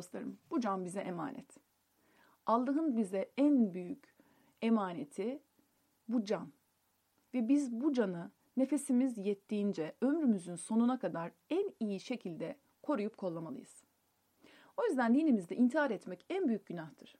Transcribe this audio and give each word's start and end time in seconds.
dostlarım, 0.00 0.38
bu 0.50 0.60
can 0.60 0.84
bize 0.84 1.00
emanet. 1.00 1.56
Allah'ın 2.46 2.96
bize 2.96 3.32
en 3.36 3.74
büyük 3.74 4.16
emaneti 4.62 5.42
bu 6.08 6.24
can. 6.24 6.52
Ve 7.34 7.48
biz 7.48 7.72
bu 7.72 7.92
canı 7.92 8.30
nefesimiz 8.56 9.18
yettiğince 9.18 9.96
ömrümüzün 10.00 10.56
sonuna 10.56 10.98
kadar 10.98 11.32
en 11.50 11.72
iyi 11.80 12.00
şekilde 12.00 12.56
koruyup 12.82 13.16
kollamalıyız. 13.16 13.84
O 14.76 14.84
yüzden 14.84 15.14
dinimizde 15.14 15.56
intihar 15.56 15.90
etmek 15.90 16.26
en 16.30 16.48
büyük 16.48 16.66
günahtır. 16.66 17.16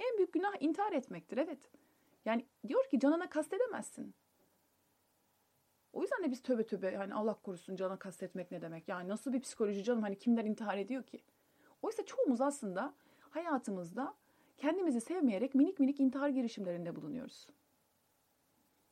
En 0.00 0.16
büyük 0.16 0.32
günah 0.32 0.62
intihar 0.62 0.92
etmektir 0.92 1.38
evet. 1.38 1.70
Yani 2.24 2.46
diyor 2.68 2.88
ki 2.88 2.98
canına 2.98 3.28
kastedemezsin. 3.28 4.14
O 5.92 6.02
yüzden 6.02 6.24
de 6.24 6.30
biz 6.30 6.42
töbe 6.42 6.66
töbe 6.66 6.90
yani 6.90 7.14
Allah 7.14 7.34
korusun 7.34 7.76
cana 7.76 7.98
kastetmek 7.98 8.50
ne 8.50 8.62
demek? 8.62 8.88
Yani 8.88 9.08
nasıl 9.08 9.32
bir 9.32 9.40
psikoloji 9.40 9.84
canım 9.84 10.02
hani 10.02 10.18
kimler 10.18 10.44
intihar 10.44 10.78
ediyor 10.78 11.02
ki? 11.02 11.22
Oysa 11.84 12.04
çoğumuz 12.06 12.40
aslında 12.40 12.94
hayatımızda 13.20 14.14
kendimizi 14.56 15.00
sevmeyerek 15.00 15.54
minik 15.54 15.80
minik 15.80 16.00
intihar 16.00 16.28
girişimlerinde 16.28 16.96
bulunuyoruz. 16.96 17.46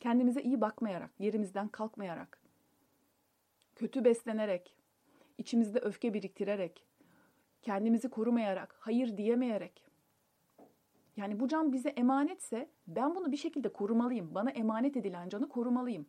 Kendimize 0.00 0.42
iyi 0.42 0.60
bakmayarak, 0.60 1.10
yerimizden 1.18 1.68
kalkmayarak, 1.68 2.40
kötü 3.74 4.04
beslenerek, 4.04 4.76
içimizde 5.38 5.78
öfke 5.78 6.14
biriktirerek, 6.14 6.86
kendimizi 7.62 8.08
korumayarak, 8.10 8.76
hayır 8.80 9.16
diyemeyerek. 9.16 9.86
Yani 11.16 11.40
bu 11.40 11.48
can 11.48 11.72
bize 11.72 11.88
emanetse 11.88 12.70
ben 12.86 13.14
bunu 13.14 13.32
bir 13.32 13.36
şekilde 13.36 13.68
korumalıyım. 13.68 14.34
Bana 14.34 14.50
emanet 14.50 14.96
edilen 14.96 15.28
canı 15.28 15.48
korumalıyım. 15.48 16.06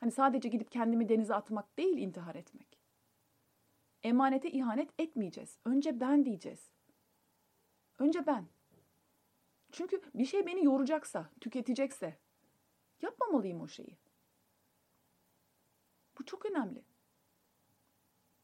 Hani 0.00 0.10
sadece 0.10 0.48
gidip 0.48 0.70
kendimi 0.70 1.08
denize 1.08 1.34
atmak 1.34 1.78
değil 1.78 1.98
intihar 1.98 2.34
etmek. 2.34 2.75
Emanete 4.02 4.50
ihanet 4.50 4.90
etmeyeceğiz. 4.98 5.58
Önce 5.64 6.00
ben 6.00 6.24
diyeceğiz. 6.24 6.70
Önce 7.98 8.26
ben. 8.26 8.46
Çünkü 9.72 10.00
bir 10.14 10.24
şey 10.24 10.46
beni 10.46 10.64
yoracaksa, 10.64 11.30
tüketecekse 11.40 12.18
yapmamalıyım 13.02 13.60
o 13.60 13.68
şeyi. 13.68 13.96
Bu 16.18 16.24
çok 16.24 16.46
önemli. 16.46 16.84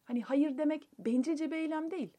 Hani 0.04 0.22
hayır 0.22 0.58
demek 0.58 0.88
bencilce 0.98 1.50
bir 1.50 1.56
eylem 1.56 1.90
değil. 1.90 2.18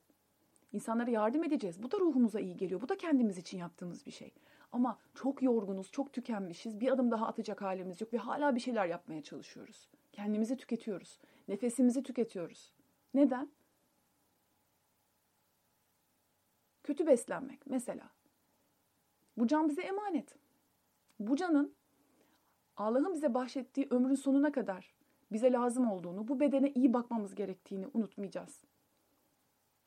İnsanlara 0.71 1.11
yardım 1.11 1.43
edeceğiz. 1.43 1.83
Bu 1.83 1.91
da 1.91 1.99
ruhumuza 1.99 2.39
iyi 2.39 2.57
geliyor. 2.57 2.81
Bu 2.81 2.89
da 2.89 2.97
kendimiz 2.97 3.37
için 3.37 3.57
yaptığımız 3.57 4.05
bir 4.05 4.11
şey. 4.11 4.33
Ama 4.71 4.99
çok 5.15 5.41
yorgunuz, 5.41 5.91
çok 5.91 6.13
tükenmişiz. 6.13 6.79
Bir 6.79 6.91
adım 6.91 7.11
daha 7.11 7.27
atacak 7.27 7.61
halimiz 7.61 8.01
yok 8.01 8.13
ve 8.13 8.17
hala 8.17 8.55
bir 8.55 8.59
şeyler 8.59 8.85
yapmaya 8.85 9.23
çalışıyoruz. 9.23 9.89
Kendimizi 10.11 10.57
tüketiyoruz. 10.57 11.19
Nefesimizi 11.47 12.03
tüketiyoruz. 12.03 12.72
Neden? 13.13 13.51
Kötü 16.83 17.07
beslenmek 17.07 17.67
mesela. 17.67 18.09
Bu 19.37 19.47
can 19.47 19.69
bize 19.69 19.81
emanet. 19.81 20.35
Bu 21.19 21.35
canın 21.35 21.75
Allah'ın 22.77 23.13
bize 23.13 23.33
bahşettiği 23.33 23.87
ömrün 23.89 24.15
sonuna 24.15 24.51
kadar 24.51 24.93
bize 25.31 25.51
lazım 25.51 25.91
olduğunu, 25.91 26.27
bu 26.27 26.39
bedene 26.39 26.71
iyi 26.71 26.93
bakmamız 26.93 27.35
gerektiğini 27.35 27.87
unutmayacağız. 27.93 28.61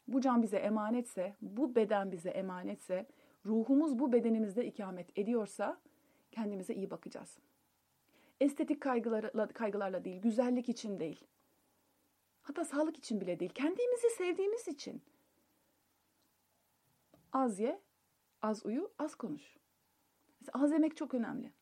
Bu 0.08 0.20
can 0.20 0.42
bize 0.42 0.56
emanetse, 0.56 1.36
bu 1.40 1.74
beden 1.74 2.12
bize 2.12 2.30
emanetse, 2.30 3.06
ruhumuz 3.46 3.98
bu 3.98 4.12
bedenimizde 4.12 4.66
ikamet 4.66 5.18
ediyorsa 5.18 5.80
kendimize 6.30 6.74
iyi 6.74 6.90
bakacağız. 6.90 7.38
Estetik 8.40 8.80
kaygılarla, 8.80 9.48
kaygılarla 9.48 10.04
değil, 10.04 10.22
güzellik 10.22 10.68
için 10.68 11.00
değil. 11.00 11.24
Hatta 12.46 12.64
sağlık 12.64 12.96
için 12.96 13.20
bile 13.20 13.40
değil. 13.40 13.50
Kendimizi 13.54 14.10
sevdiğimiz 14.10 14.68
için. 14.68 15.02
Az 17.32 17.60
ye, 17.60 17.80
az 18.42 18.66
uyu, 18.66 18.90
az 18.98 19.14
konuş. 19.14 19.56
Mesela 20.40 20.64
az 20.64 20.72
yemek 20.72 20.96
çok 20.96 21.14
önemli. 21.14 21.52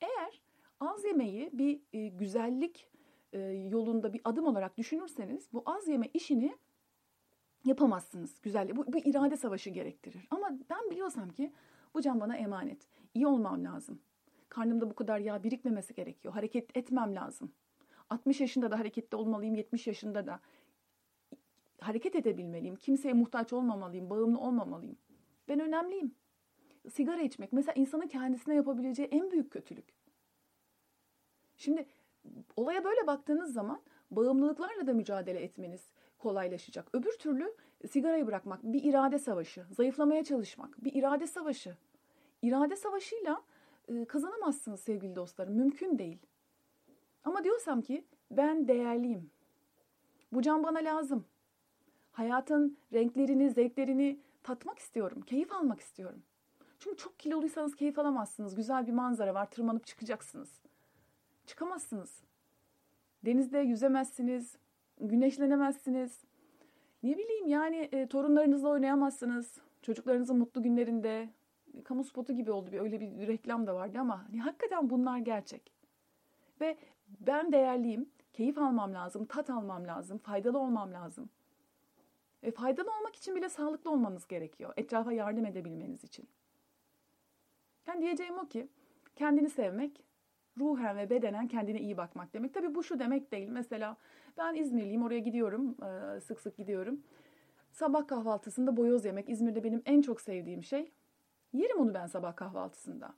Eğer 0.00 0.42
az 0.80 1.04
yemeği 1.04 1.50
bir 1.52 1.80
e, 1.92 2.08
güzellik 2.08 2.88
e, 3.32 3.38
yolunda 3.40 4.12
bir 4.12 4.20
adım 4.24 4.46
olarak 4.46 4.78
düşünürseniz 4.78 5.52
bu 5.52 5.62
az 5.66 5.88
yeme 5.88 6.06
işini 6.14 6.58
yapamazsınız 7.64 8.40
güzelliği. 8.40 8.76
Bu 8.76 8.92
bir 8.92 9.04
irade 9.04 9.36
savaşı 9.36 9.70
gerektirir. 9.70 10.26
Ama 10.30 10.50
ben 10.70 10.90
biliyorsam 10.90 11.30
ki 11.30 11.52
bu 11.94 12.00
can 12.00 12.20
bana 12.20 12.36
emanet. 12.36 12.88
İyi 13.14 13.26
olmam 13.26 13.64
lazım. 13.64 14.02
Karnımda 14.48 14.90
bu 14.90 14.94
kadar 14.94 15.18
yağ 15.18 15.42
birikmemesi 15.42 15.94
gerekiyor. 15.94 16.34
Hareket 16.34 16.76
etmem 16.76 17.14
lazım. 17.14 17.52
60 18.10 18.40
yaşında 18.40 18.70
da 18.70 18.78
hareketli 18.78 19.16
olmalıyım, 19.16 19.54
70 19.54 19.86
yaşında 19.86 20.26
da 20.26 20.40
hareket 21.80 22.16
edebilmeliyim. 22.16 22.76
Kimseye 22.76 23.14
muhtaç 23.14 23.52
olmamalıyım, 23.52 24.10
bağımlı 24.10 24.38
olmamalıyım. 24.38 24.96
Ben 25.48 25.60
önemliyim. 25.60 26.14
Sigara 26.92 27.22
içmek 27.22 27.52
mesela 27.52 27.74
insanın 27.74 28.06
kendisine 28.06 28.54
yapabileceği 28.54 29.08
en 29.08 29.30
büyük 29.30 29.50
kötülük. 29.50 29.94
Şimdi 31.56 31.86
olaya 32.56 32.84
böyle 32.84 33.06
baktığınız 33.06 33.52
zaman 33.52 33.80
bağımlılıklarla 34.10 34.86
da 34.86 34.92
mücadele 34.92 35.40
etmeniz 35.40 35.90
kolaylaşacak. 36.18 36.88
Öbür 36.92 37.12
türlü 37.18 37.54
sigarayı 37.88 38.26
bırakmak 38.26 38.62
bir 38.62 38.84
irade 38.84 39.18
savaşı, 39.18 39.66
zayıflamaya 39.70 40.24
çalışmak 40.24 40.84
bir 40.84 40.94
irade 40.94 41.26
savaşı. 41.26 41.76
İrade 42.42 42.76
savaşıyla 42.76 43.42
e, 43.88 44.04
kazanamazsınız 44.04 44.80
sevgili 44.80 45.16
dostlarım. 45.16 45.54
Mümkün 45.54 45.98
değil. 45.98 46.18
Ama 47.26 47.44
diyorsam 47.44 47.82
ki 47.82 48.04
ben 48.30 48.68
değerliyim. 48.68 49.30
Bu 50.32 50.42
can 50.42 50.62
bana 50.62 50.78
lazım. 50.78 51.24
Hayatın 52.12 52.78
renklerini, 52.92 53.50
zevklerini 53.50 54.20
tatmak 54.42 54.78
istiyorum. 54.78 55.22
Keyif 55.22 55.52
almak 55.52 55.80
istiyorum. 55.80 56.22
Çünkü 56.78 56.96
çok 56.96 57.18
kiloluysanız 57.18 57.76
keyif 57.76 57.98
alamazsınız. 57.98 58.54
Güzel 58.54 58.86
bir 58.86 58.92
manzara 58.92 59.34
var, 59.34 59.50
tırmanıp 59.50 59.86
çıkacaksınız. 59.86 60.60
Çıkamazsınız. 61.46 62.22
Denizde 63.24 63.58
yüzemezsiniz, 63.58 64.56
güneşlenemezsiniz. 65.00 66.24
Ne 67.02 67.18
bileyim 67.18 67.46
yani 67.46 67.88
e, 67.92 68.08
torunlarınızla 68.08 68.68
oynayamazsınız. 68.68 69.58
Çocuklarınızın 69.82 70.38
mutlu 70.38 70.62
günlerinde 70.62 71.30
kamu 71.84 72.04
spotu 72.04 72.32
gibi 72.32 72.50
oldu 72.50 72.72
bir 72.72 72.80
öyle 72.80 73.00
bir 73.00 73.26
reklam 73.26 73.66
da 73.66 73.74
vardı 73.74 73.98
ama 74.00 74.28
hani 74.28 74.40
hakikaten 74.40 74.90
bunlar 74.90 75.18
gerçek. 75.18 75.72
Ve 76.60 76.76
ben 77.08 77.52
değerliyim, 77.52 78.10
keyif 78.32 78.58
almam 78.58 78.94
lazım, 78.94 79.24
tat 79.24 79.50
almam 79.50 79.86
lazım, 79.86 80.18
faydalı 80.18 80.58
olmam 80.58 80.92
lazım. 80.92 81.30
Ve 82.42 82.50
faydalı 82.50 82.90
olmak 82.98 83.16
için 83.16 83.36
bile 83.36 83.48
sağlıklı 83.48 83.90
olmanız 83.90 84.26
gerekiyor. 84.26 84.72
Etrafa 84.76 85.12
yardım 85.12 85.46
edebilmeniz 85.46 86.04
için. 86.04 86.28
Yani 87.86 88.02
diyeceğim 88.02 88.38
o 88.38 88.46
ki 88.48 88.68
kendini 89.14 89.50
sevmek, 89.50 90.04
ruhen 90.58 90.96
ve 90.96 91.10
bedenen 91.10 91.48
kendine 91.48 91.80
iyi 91.80 91.96
bakmak 91.96 92.34
demek. 92.34 92.54
Tabii 92.54 92.74
bu 92.74 92.82
şu 92.82 92.98
demek 92.98 93.32
değil. 93.32 93.48
Mesela 93.48 93.96
ben 94.36 94.54
İzmirliyim, 94.54 95.02
oraya 95.02 95.18
gidiyorum, 95.18 95.76
sık 96.20 96.40
sık 96.40 96.56
gidiyorum. 96.56 97.02
Sabah 97.72 98.06
kahvaltısında 98.06 98.76
boyoz 98.76 99.04
yemek 99.04 99.28
İzmir'de 99.28 99.64
benim 99.64 99.82
en 99.84 100.02
çok 100.02 100.20
sevdiğim 100.20 100.62
şey. 100.62 100.92
Yerim 101.52 101.78
onu 101.78 101.94
ben 101.94 102.06
sabah 102.06 102.36
kahvaltısında. 102.36 103.14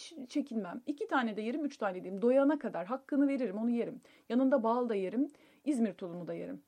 Hiç 0.00 0.30
çekinmem. 0.30 0.82
İki 0.86 1.08
tane 1.08 1.36
de 1.36 1.42
yerim, 1.42 1.64
üç 1.64 1.76
tane 1.76 1.94
de 1.94 2.08
yerim. 2.08 2.22
Doyana 2.22 2.58
kadar 2.58 2.86
hakkını 2.86 3.28
veririm, 3.28 3.58
onu 3.58 3.70
yerim. 3.70 4.00
Yanında 4.28 4.62
bal 4.62 4.88
da 4.88 4.94
yerim, 4.94 5.28
İzmir 5.64 5.94
tulumu 5.94 6.26
da 6.26 6.34
yerim. 6.34 6.62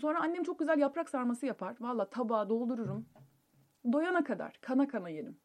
Sonra 0.00 0.20
annem 0.20 0.42
çok 0.42 0.58
güzel 0.58 0.78
yaprak 0.78 1.08
sarması 1.08 1.46
yapar. 1.46 1.76
Valla 1.80 2.10
tabağa 2.10 2.48
doldururum. 2.48 3.06
Doyana 3.92 4.24
kadar, 4.24 4.58
kana 4.60 4.88
kana 4.88 5.08
yerim. 5.08 5.38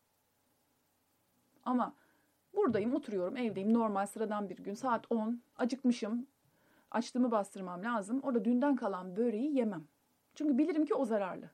Ama 1.63 1.95
buradayım, 2.55 2.93
oturuyorum, 2.93 3.37
evdeyim. 3.37 3.73
Normal 3.73 4.05
sıradan 4.05 4.49
bir 4.49 4.57
gün. 4.57 4.73
Saat 4.73 5.05
10. 5.09 5.41
Acıkmışım. 5.57 6.28
Açlığımı 6.91 7.31
bastırmam 7.31 7.83
lazım. 7.83 8.19
Orada 8.23 8.45
dünden 8.45 8.75
kalan 8.75 9.16
böreği 9.16 9.55
yemem. 9.57 9.87
Çünkü 10.35 10.57
bilirim 10.57 10.85
ki 10.85 10.93
o 10.93 11.05
zararlı. 11.05 11.49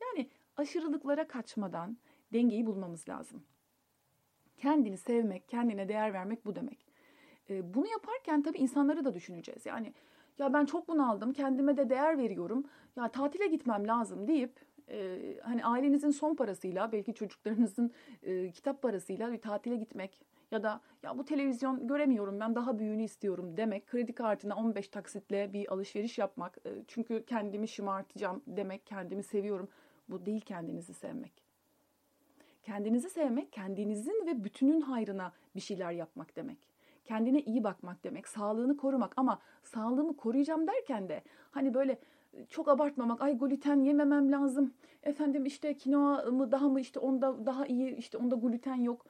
Yani 0.00 0.30
aşırılıklara 0.56 1.28
kaçmadan 1.28 1.98
dengeyi 2.32 2.66
bulmamız 2.66 3.08
lazım. 3.08 3.42
Kendini 4.60 4.96
sevmek, 4.96 5.48
kendine 5.48 5.88
değer 5.88 6.12
vermek 6.12 6.46
bu 6.46 6.56
demek. 6.56 6.86
Ee, 7.50 7.74
bunu 7.74 7.86
yaparken 7.86 8.42
tabii 8.42 8.58
insanları 8.58 9.04
da 9.04 9.14
düşüneceğiz. 9.14 9.66
Yani 9.66 9.92
ya 10.38 10.52
ben 10.52 10.64
çok 10.64 10.88
bunaldım, 10.88 11.32
kendime 11.32 11.76
de 11.76 11.90
değer 11.90 12.18
veriyorum. 12.18 12.64
Ya 12.96 13.08
tatile 13.08 13.46
gitmem 13.46 13.86
lazım 13.86 14.28
deyip 14.28 14.52
e, 14.88 15.18
hani 15.42 15.64
ailenizin 15.64 16.10
son 16.10 16.34
parasıyla, 16.34 16.92
belki 16.92 17.14
çocuklarınızın 17.14 17.90
e, 18.22 18.50
kitap 18.50 18.82
parasıyla 18.82 19.32
bir 19.32 19.40
tatile 19.40 19.76
gitmek 19.76 20.22
ya 20.50 20.62
da 20.62 20.80
ya 21.02 21.18
bu 21.18 21.24
televizyon 21.24 21.86
göremiyorum 21.86 22.40
ben 22.40 22.54
daha 22.54 22.78
büyüğünü 22.78 23.02
istiyorum 23.02 23.56
demek, 23.56 23.86
kredi 23.86 24.12
kartına 24.12 24.56
15 24.56 24.88
taksitle 24.88 25.52
bir 25.52 25.72
alışveriş 25.72 26.18
yapmak, 26.18 26.58
e, 26.66 26.70
çünkü 26.88 27.24
kendimi 27.26 27.68
şımartacağım 27.68 28.42
demek, 28.46 28.86
kendimi 28.86 29.22
seviyorum. 29.22 29.68
Bu 30.08 30.26
değil 30.26 30.40
kendinizi 30.40 30.94
sevmek. 30.94 31.49
Kendinizi 32.62 33.10
sevmek, 33.10 33.52
kendinizin 33.52 34.26
ve 34.26 34.44
bütünün 34.44 34.80
hayrına 34.80 35.32
bir 35.56 35.60
şeyler 35.60 35.92
yapmak 35.92 36.36
demek. 36.36 36.58
Kendine 37.04 37.40
iyi 37.40 37.64
bakmak 37.64 38.04
demek, 38.04 38.28
sağlığını 38.28 38.76
korumak 38.76 39.12
ama 39.16 39.38
sağlığımı 39.62 40.16
koruyacağım 40.16 40.66
derken 40.66 41.08
de 41.08 41.22
hani 41.50 41.74
böyle 41.74 41.98
çok 42.48 42.68
abartmamak. 42.68 43.22
Ay 43.22 43.38
gluten 43.38 43.80
yememem 43.80 44.32
lazım. 44.32 44.74
Efendim 45.02 45.46
işte 45.46 45.76
kinoa 45.76 46.24
mı 46.30 46.52
daha 46.52 46.68
mı 46.68 46.80
işte 46.80 47.00
onda 47.00 47.46
daha 47.46 47.66
iyi 47.66 47.96
işte 47.96 48.18
onda 48.18 48.34
gluten 48.34 48.74
yok. 48.74 49.06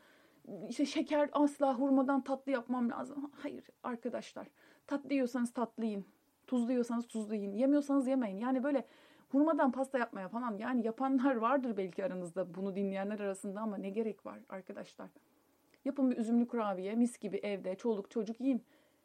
İşte 0.68 0.86
şeker 0.86 1.30
asla 1.32 1.74
hurmadan 1.78 2.24
tatlı 2.24 2.52
yapmam 2.52 2.90
lazım. 2.90 3.30
Hayır 3.34 3.68
arkadaşlar. 3.82 4.48
Tatlı 4.86 5.12
yiyorsanız 5.12 5.52
tatlı 5.52 5.84
yiyin. 5.84 6.06
Tuzlu 6.46 6.70
yiyorsanız 6.70 7.06
tuzlu 7.06 7.34
yiyin. 7.34 7.52
Yemiyorsanız 7.52 8.08
yemeyin. 8.08 8.38
Yani 8.38 8.62
böyle 8.62 8.84
hurmadan 9.30 9.72
pasta 9.72 9.98
yapmaya 9.98 10.28
falan 10.28 10.58
yani 10.58 10.86
yapanlar 10.86 11.36
vardır 11.36 11.76
belki 11.76 12.04
aranızda 12.04 12.54
bunu 12.54 12.76
dinleyenler 12.76 13.20
arasında 13.20 13.60
ama 13.60 13.76
ne 13.76 13.90
gerek 13.90 14.26
var 14.26 14.38
arkadaşlar. 14.48 15.10
Yapın 15.84 16.10
bir 16.10 16.16
üzümlü 16.16 16.48
kurabiye 16.48 16.94
mis 16.94 17.18
gibi 17.18 17.36
evde 17.36 17.74
çoluk 17.74 18.10
çocuk 18.10 18.40
yiyin. 18.40 18.64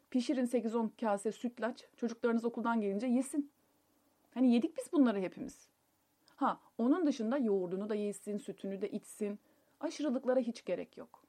Pişirin 0.10 0.46
8-10 0.46 0.90
kase 1.00 1.32
sütlaç. 1.32 1.86
Çocuklarınız 1.98 2.46
okuldan 2.46 2.82
gelince 2.82 3.08
yesin. 3.08 3.52
Hani 4.34 4.54
yedik 4.54 4.78
biz 4.78 4.92
bunları 4.94 5.20
hepimiz. 5.20 5.68
Ha 6.36 6.60
onun 6.78 7.06
dışında 7.06 7.38
yoğurdunu 7.38 7.90
da 7.90 7.96
yesin, 7.96 8.38
sütünü 8.38 8.82
de 8.82 8.90
içsin. 8.90 9.40
Aşırılıklara 9.80 10.40
hiç 10.40 10.66
gerek 10.66 10.98
yok. 10.98 11.24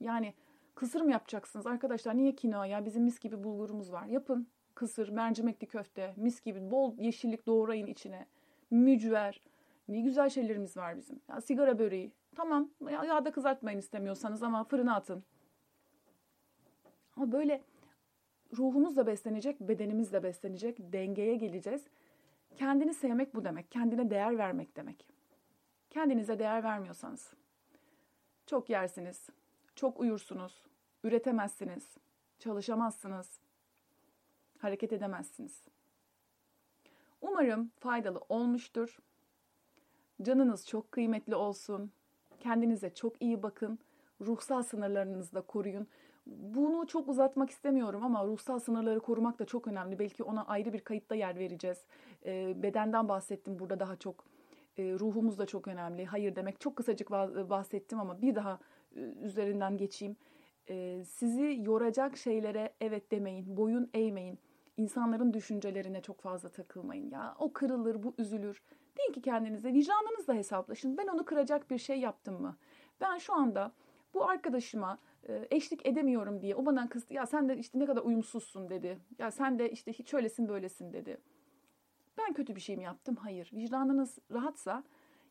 Yani 0.00 0.34
kısır 0.74 1.00
mı 1.00 1.12
yapacaksınız 1.12 1.66
arkadaşlar? 1.66 2.16
Niye 2.16 2.34
kinoa 2.34 2.66
ya? 2.66 2.84
Bizim 2.84 3.02
mis 3.02 3.20
gibi 3.20 3.44
bulgurumuz 3.44 3.92
var. 3.92 4.06
Yapın 4.06 4.48
kısır, 4.74 5.08
mercimekli 5.08 5.66
köfte, 5.66 6.14
mis 6.16 6.40
gibi 6.40 6.70
bol 6.70 6.98
yeşillik 6.98 7.46
doğrayın 7.46 7.86
içine. 7.86 8.26
Mücver. 8.70 9.40
Ne 9.88 10.00
güzel 10.00 10.30
şeylerimiz 10.30 10.76
var 10.76 10.96
bizim. 10.96 11.20
Ya 11.28 11.40
sigara 11.40 11.78
böreği. 11.78 12.12
Tamam 12.36 12.70
yağda 12.80 13.32
kızartmayın 13.32 13.78
istemiyorsanız 13.78 14.42
ama 14.42 14.64
fırına 14.64 14.96
atın. 14.96 15.24
Ama 17.16 17.32
böyle 17.32 17.62
ruhumuz 18.58 18.96
da 18.96 19.06
beslenecek, 19.06 19.60
bedenimiz 19.60 20.12
de 20.12 20.22
beslenecek, 20.22 20.92
dengeye 20.92 21.34
geleceğiz. 21.34 21.84
Kendini 22.56 22.94
sevmek 22.94 23.34
bu 23.34 23.44
demek. 23.44 23.70
Kendine 23.70 24.10
değer 24.10 24.38
vermek 24.38 24.76
demek. 24.76 25.06
Kendinize 25.90 26.38
değer 26.38 26.64
vermiyorsanız 26.64 27.34
çok 28.46 28.70
yersiniz, 28.70 29.28
çok 29.74 30.00
uyursunuz, 30.00 30.62
üretemezsiniz, 31.04 31.96
çalışamazsınız, 32.38 33.40
hareket 34.64 34.92
edemezsiniz. 34.92 35.62
Umarım 37.20 37.70
faydalı 37.78 38.20
olmuştur. 38.28 38.98
Canınız 40.22 40.66
çok 40.66 40.92
kıymetli 40.92 41.34
olsun. 41.34 41.92
Kendinize 42.40 42.94
çok 42.94 43.22
iyi 43.22 43.42
bakın. 43.42 43.78
Ruhsal 44.20 44.62
sınırlarınızı 44.62 45.34
da 45.34 45.40
koruyun. 45.40 45.86
Bunu 46.26 46.86
çok 46.86 47.08
uzatmak 47.08 47.50
istemiyorum 47.50 48.04
ama 48.04 48.26
ruhsal 48.26 48.58
sınırları 48.58 49.00
korumak 49.00 49.38
da 49.38 49.44
çok 49.44 49.66
önemli. 49.66 49.98
Belki 49.98 50.22
ona 50.22 50.46
ayrı 50.46 50.72
bir 50.72 50.80
kayıtta 50.80 51.14
yer 51.14 51.38
vereceğiz. 51.38 51.84
E, 52.26 52.62
bedenden 52.62 53.08
bahsettim 53.08 53.58
burada 53.58 53.80
daha 53.80 53.96
çok. 53.96 54.24
E, 54.78 54.92
ruhumuz 54.92 55.38
da 55.38 55.46
çok 55.46 55.68
önemli. 55.68 56.04
Hayır 56.04 56.36
demek 56.36 56.60
çok 56.60 56.76
kısacık 56.76 57.10
bahsettim 57.50 58.00
ama 58.00 58.22
bir 58.22 58.34
daha 58.34 58.58
e, 58.96 59.00
üzerinden 59.00 59.76
geçeyim. 59.76 60.16
E, 60.68 61.04
sizi 61.04 61.60
yoracak 61.62 62.16
şeylere 62.16 62.72
evet 62.80 63.10
demeyin. 63.10 63.56
Boyun 63.56 63.90
eğmeyin. 63.94 64.38
İnsanların 64.76 65.32
düşüncelerine 65.32 66.00
çok 66.02 66.20
fazla 66.20 66.48
takılmayın. 66.48 67.10
Ya 67.10 67.34
o 67.38 67.52
kırılır, 67.52 68.02
bu 68.02 68.14
üzülür. 68.18 68.62
Deyin 68.98 69.12
ki 69.12 69.22
kendinize 69.22 69.72
vicdanınızla 69.72 70.34
hesaplaşın. 70.34 70.96
Ben 70.96 71.06
onu 71.06 71.24
kıracak 71.24 71.70
bir 71.70 71.78
şey 71.78 72.00
yaptım 72.00 72.42
mı? 72.42 72.56
Ben 73.00 73.18
şu 73.18 73.34
anda 73.34 73.72
bu 74.14 74.28
arkadaşıma 74.28 74.98
e, 75.28 75.48
eşlik 75.50 75.86
edemiyorum 75.86 76.42
diye 76.42 76.56
o 76.56 76.66
bana 76.66 76.88
kızdı. 76.88 77.14
Ya 77.14 77.26
sen 77.26 77.48
de 77.48 77.56
işte 77.56 77.78
ne 77.78 77.86
kadar 77.86 78.02
uyumsuzsun 78.02 78.68
dedi. 78.68 78.98
Ya 79.18 79.30
sen 79.30 79.58
de 79.58 79.70
işte 79.70 79.92
hiç 79.92 80.14
öylesin 80.14 80.48
böylesin 80.48 80.92
dedi. 80.92 81.18
Ben 82.18 82.32
kötü 82.32 82.56
bir 82.56 82.60
şey 82.60 82.76
mi 82.76 82.82
yaptım? 82.82 83.16
Hayır. 83.16 83.50
Vicdanınız 83.54 84.18
rahatsa 84.32 84.84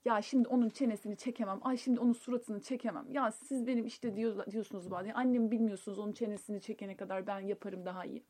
ya 0.06 0.22
şimdi 0.22 0.48
onun 0.48 0.70
çenesini 0.70 1.18
çekemem. 1.18 1.60
Ay 1.62 1.78
şimdi 1.78 2.00
onun 2.00 2.14
suratını 2.14 2.62
çekemem. 2.62 3.06
Ya 3.12 3.32
siz 3.32 3.68
benim 3.68 3.86
işte 3.86 4.16
diyor, 4.16 4.52
diyorsunuz 4.52 4.92
bazen. 4.92 5.14
Annem 5.14 5.52
bilmiyorsunuz 5.52 6.00
onun 6.00 6.12
çenesini 6.14 6.62
çekene 6.62 6.96
kadar 6.96 7.28
ben 7.28 7.40
yaparım 7.40 7.86
daha 7.86 8.06
iyi. 8.06 8.24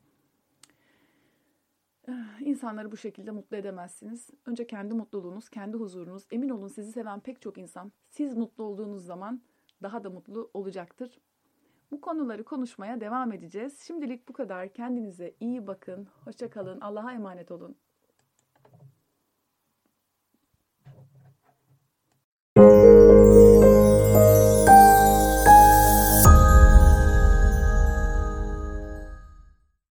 Eh, 2.08 2.12
insanları 2.40 2.92
bu 2.92 2.96
şekilde 2.96 3.30
mutlu 3.30 3.56
edemezsiniz. 3.56 4.30
Önce 4.46 4.66
kendi 4.66 4.94
mutluluğunuz, 4.94 5.48
kendi 5.48 5.76
huzurunuz. 5.76 6.26
Emin 6.30 6.48
olun 6.48 6.68
sizi 6.68 6.92
seven 6.92 7.20
pek 7.20 7.42
çok 7.42 7.58
insan 7.58 7.92
siz 8.08 8.34
mutlu 8.36 8.64
olduğunuz 8.64 9.04
zaman 9.04 9.42
daha 9.82 10.04
da 10.04 10.10
mutlu 10.10 10.50
olacaktır. 10.54 11.20
Bu 11.90 12.00
konuları 12.00 12.44
konuşmaya 12.44 13.00
devam 13.00 13.32
edeceğiz. 13.32 13.80
Şimdilik 13.86 14.28
bu 14.28 14.32
kadar. 14.32 14.68
Kendinize 14.68 15.34
iyi 15.40 15.66
bakın. 15.66 16.08
Hoşça 16.24 16.50
kalın. 16.50 16.80
Allah'a 16.80 17.12
emanet 17.12 17.50
olun. 17.50 17.76
thank 22.56 22.84
you 22.84 22.93